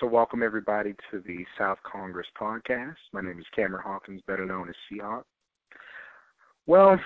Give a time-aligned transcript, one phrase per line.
[0.00, 2.96] So, welcome everybody to the South Congress podcast.
[3.12, 5.22] My name is Cameron Hawkins, better known as Cehawk.
[6.66, 6.98] Well,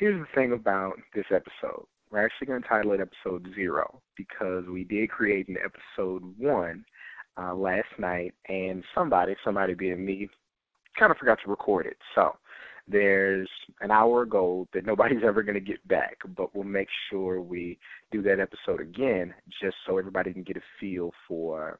[0.00, 1.86] here's the thing about this episode.
[2.10, 6.84] We're actually going to title it Episode Zero because we did create an Episode One
[7.40, 10.28] uh, last night, and somebody, somebody being me,
[10.98, 11.98] kind of forgot to record it.
[12.16, 12.32] So,
[12.88, 13.48] there's
[13.80, 17.78] an hour gold that nobody's ever going to get back, but we'll make sure we
[18.10, 21.78] do that episode again just so everybody can get a feel for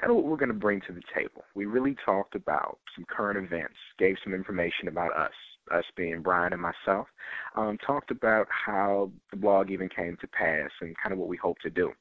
[0.00, 1.44] kind of what we're going to bring to the table.
[1.54, 5.32] We really talked about some current events, gave some information about us,
[5.72, 7.08] us being Brian and myself,
[7.56, 11.36] um, talked about how the blog even came to pass and kind of what we
[11.36, 11.92] hope to do.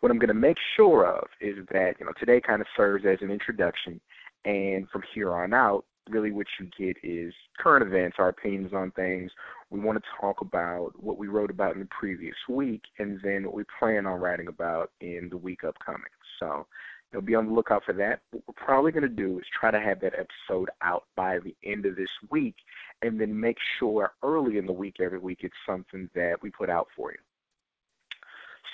[0.00, 3.04] What I'm going to make sure of is that, you know, today kind of serves
[3.06, 4.00] as an introduction,
[4.44, 8.90] and from here on out, really what you get is current events, our opinions on
[8.92, 9.30] things.
[9.70, 13.44] We want to talk about what we wrote about in the previous week and then
[13.44, 16.02] what we plan on writing about in the week upcoming.
[16.40, 16.66] So
[17.12, 18.20] you'll be on the lookout for that.
[18.32, 21.54] What we're probably going to do is try to have that episode out by the
[21.64, 22.56] end of this week
[23.02, 26.70] and then make sure early in the week, every week, it's something that we put
[26.70, 27.18] out for you.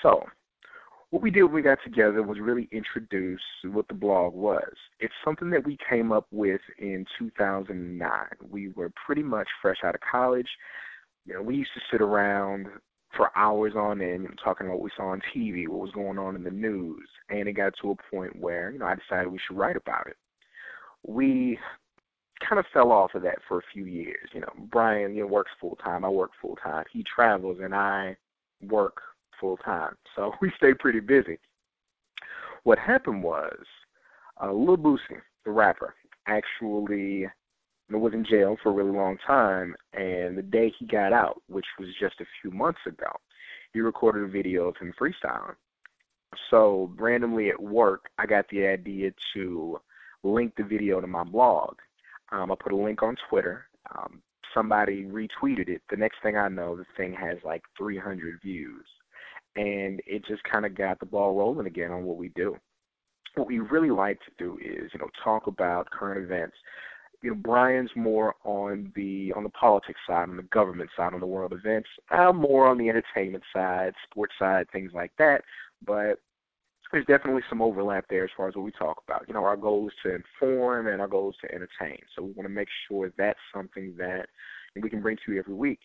[0.01, 0.25] So
[1.11, 4.73] what we did when we got together was really introduce what the blog was.
[4.99, 8.09] It's something that we came up with in 2009.
[8.49, 10.47] We were pretty much fresh out of college.
[11.25, 12.67] You know, we used to sit around
[13.15, 16.35] for hours on end, talking about what we saw on TV, what was going on
[16.35, 19.39] in the news, and it got to a point where you know I decided we
[19.45, 20.17] should write about it.
[21.05, 21.59] We
[22.47, 24.29] kind of fell off of that for a few years.
[24.33, 26.05] You know, Brian, you know, works full time.
[26.05, 26.85] I work full time.
[26.91, 28.15] He travels, and I
[28.61, 29.01] work
[29.39, 29.95] full time.
[30.15, 31.39] So we stay pretty busy.
[32.63, 33.57] What happened was,
[34.43, 35.95] uh, Lil Boosie, the rapper,
[36.27, 37.27] actually
[37.99, 41.65] was in jail for a really long time, and the day he got out, which
[41.79, 43.11] was just a few months ago,
[43.73, 45.55] he recorded a video of him freestyling.
[46.49, 49.79] So randomly at work, I got the idea to
[50.23, 51.75] link the video to my blog.
[52.31, 53.65] Um, I put a link on Twitter.
[53.93, 54.21] Um,
[54.53, 55.81] somebody retweeted it.
[55.89, 58.85] The next thing I know, the thing has like 300 views
[59.55, 62.55] and it just kind of got the ball rolling again on what we do.
[63.35, 66.55] What we really like to do is, you know, talk about current events.
[67.21, 71.19] You know, Brian's more on the on the politics side, on the government side, on
[71.19, 71.89] the world events.
[72.09, 75.43] I'm more on the entertainment side, sports side, things like that.
[75.85, 76.19] But
[76.91, 79.25] there's definitely some overlap there as far as what we talk about.
[79.27, 81.99] You know, our goal is to inform and our goal is to entertain.
[82.15, 84.27] So we want to make sure that's something that
[84.75, 85.79] we can bring to you every week.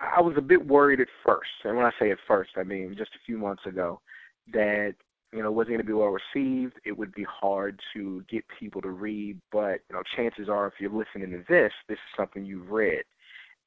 [0.00, 2.94] I was a bit worried at first, and when I say at first, I mean
[2.98, 4.00] just a few months ago,
[4.52, 4.94] that
[5.34, 6.74] you know wasn't going to be well received.
[6.84, 10.74] It would be hard to get people to read, but you know, chances are, if
[10.78, 13.02] you're listening to this, this is something you've read,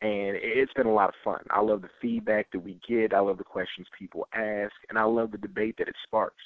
[0.01, 1.43] and it's been a lot of fun.
[1.49, 3.13] I love the feedback that we get.
[3.13, 6.43] I love the questions people ask, and I love the debate that it sparks.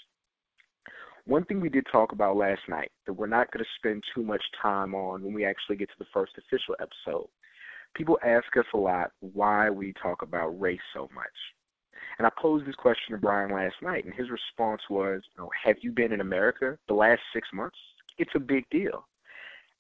[1.26, 4.24] One thing we did talk about last night that we're not going to spend too
[4.24, 7.28] much time on when we actually get to the first official episode
[7.96, 11.28] people ask us a lot why we talk about race so much.
[12.18, 15.50] And I posed this question to Brian last night, and his response was, you know,
[15.64, 17.78] Have you been in America the last six months?
[18.18, 19.08] It's a big deal.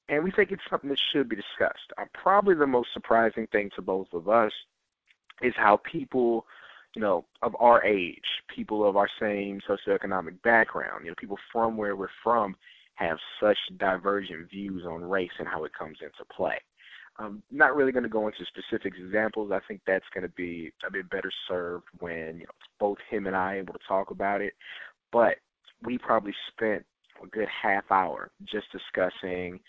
[0.09, 1.91] And we think it's something that should be discussed.
[1.97, 4.51] Uh, probably the most surprising thing to both of us
[5.41, 6.45] is how people,
[6.95, 11.77] you know, of our age, people of our same socioeconomic background, you know, people from
[11.77, 12.55] where we're from,
[12.95, 16.59] have such divergent views on race and how it comes into play.
[17.17, 19.51] I'm not really going to go into specific examples.
[19.51, 23.27] I think that's going to be a bit better served when you know both him
[23.27, 24.53] and I able to talk about it.
[25.11, 25.35] But
[25.83, 26.85] we probably spent
[27.21, 29.59] a good half hour just discussing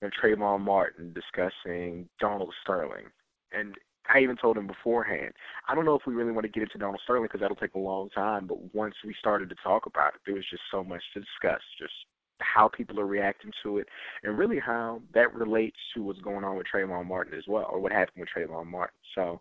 [0.00, 3.06] you know, Trayvon Martin, discussing Donald Sterling,
[3.52, 3.74] and
[4.12, 5.32] I even told him beforehand.
[5.68, 7.74] I don't know if we really want to get into Donald Sterling because that'll take
[7.74, 8.46] a long time.
[8.46, 11.60] But once we started to talk about it, there was just so much to discuss.
[11.78, 11.92] Just
[12.40, 13.88] how people are reacting to it,
[14.22, 17.80] and really how that relates to what's going on with Trayvon Martin as well, or
[17.80, 18.98] what happened with Trayvon Martin.
[19.14, 19.40] So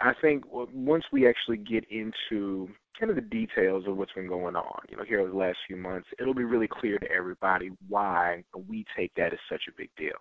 [0.00, 2.68] I think once we actually get into
[2.98, 5.58] kind of the details of what's been going on, you know, here over the last
[5.66, 9.76] few months, it'll be really clear to everybody why we take that as such a
[9.76, 10.16] big deal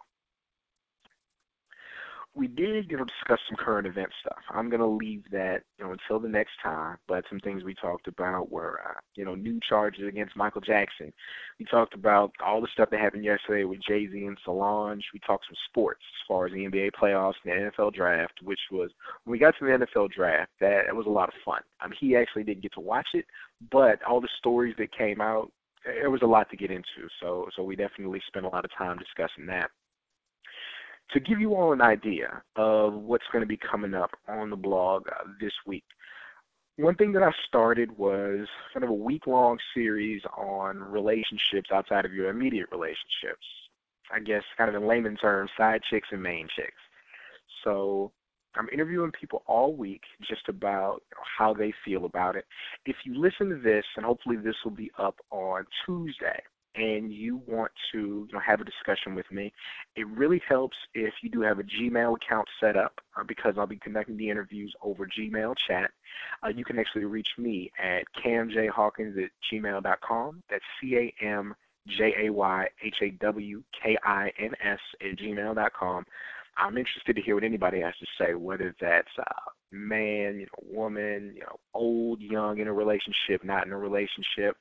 [2.37, 4.37] we did, you know, discuss some current event stuff.
[4.51, 6.97] I'm going to leave that, you know, until the next time.
[7.07, 11.11] But some things we talked about were, uh, you know, new charges against Michael Jackson.
[11.59, 15.03] We talked about all the stuff that happened yesterday with Jay Z and Solange.
[15.13, 18.61] We talked some sports as far as the NBA playoffs and the NFL draft, which
[18.71, 18.91] was
[19.23, 21.61] when we got to the NFL draft, that it was a lot of fun.
[21.83, 23.25] Mean, he actually didn't get to watch it,
[23.71, 25.51] but all the stories that came out,
[25.85, 27.07] there was a lot to get into.
[27.19, 29.71] So, so we definitely spent a lot of time discussing that
[31.11, 34.55] to give you all an idea of what's going to be coming up on the
[34.55, 35.85] blog uh, this week,
[36.77, 42.05] one thing that I started was kind of a week long series on relationships outside
[42.05, 43.45] of your immediate relationships.
[44.11, 46.71] I guess, kind of in layman terms, side chicks and main chicks.
[47.63, 48.11] So
[48.55, 51.01] I'm interviewing people all week just about
[51.37, 52.45] how they feel about it.
[52.85, 56.41] If you listen to this, and hopefully this will be up on Tuesday,
[56.77, 59.51] and you want to you know, have a discussion with me,
[59.95, 63.67] it really helps if you do have a Gmail account set up uh, because I'll
[63.67, 65.91] be conducting the interviews over Gmail chat.
[66.43, 70.43] Uh, you can actually reach me at camjhawkins at gmail.com.
[70.49, 71.55] That's C A M
[71.87, 76.05] J A Y H A W K I N S at gmail.com.
[76.59, 80.79] I'm interested to hear what anybody has to say, whether that's uh, man, you know,
[80.79, 84.57] woman, you know, old, young, in a relationship, not in a relationship.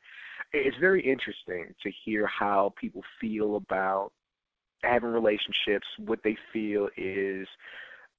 [0.59, 4.13] It's very interesting to hear how people feel about
[4.83, 7.47] having relationships, what they feel is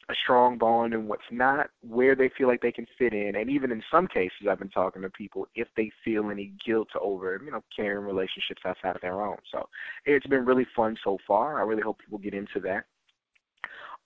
[0.09, 3.49] a strong bond and what's not, where they feel like they can fit in, and
[3.49, 7.41] even in some cases, I've been talking to people if they feel any guilt over,
[7.43, 9.37] you know, carrying relationships outside of their own.
[9.51, 9.67] So
[10.05, 11.59] it's been really fun so far.
[11.59, 12.85] I really hope people get into that.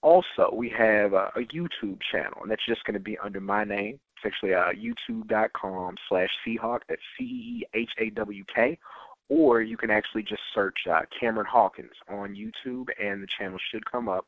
[0.02, 3.62] Also, we have a, a YouTube channel, and that's just going to be under my
[3.62, 4.00] name.
[4.24, 6.80] It's actually uh, youtube.com slash Cehawk.
[6.88, 8.78] That's C-E-H-A-W-K.
[9.28, 13.84] Or you can actually just search uh, Cameron Hawkins on YouTube, and the channel should
[13.90, 14.26] come up.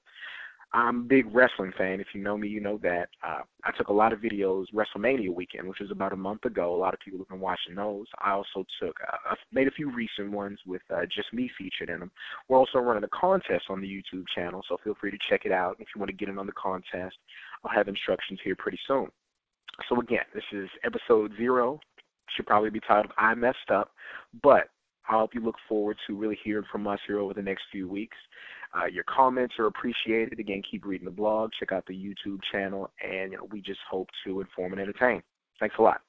[0.73, 2.00] I'm a big wrestling fan.
[2.00, 3.11] If you know me, you know that.
[3.23, 6.75] Uh, I took a lot of videos WrestleMania weekend, which was about a month ago.
[6.75, 8.06] A lot of people have been watching those.
[8.19, 8.96] I also took,
[9.31, 12.11] uh, made a few recent ones with uh, just me featured in them.
[12.49, 15.52] We're also running a contest on the YouTube channel, so feel free to check it
[15.52, 17.17] out if you want to get in on the contest.
[17.62, 19.11] I'll have instructions here pretty soon.
[19.88, 21.81] So again, this is episode zero.
[22.37, 23.91] Should probably be titled "I Messed Up,"
[24.43, 24.69] but
[25.09, 27.88] I hope you look forward to really hearing from us here over the next few
[27.88, 28.17] weeks.
[28.76, 30.41] Uh, your comments are appreciated.
[30.41, 33.81] Again, keep reading the blog, check out the YouTube channel, and you know, we just
[33.88, 35.23] hope to inform and entertain.
[35.61, 36.00] Thanks a lot.